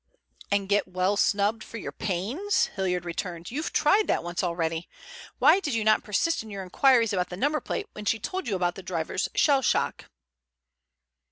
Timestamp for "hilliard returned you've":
2.75-3.71